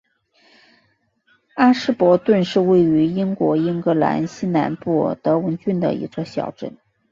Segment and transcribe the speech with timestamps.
[1.57, 6.75] 阿什伯顿是位于英国英格兰西南部德文郡的一座小镇。